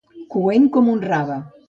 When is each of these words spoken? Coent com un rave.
Coent 0.35 0.65
com 0.77 0.89
un 0.95 1.05
rave. 1.13 1.37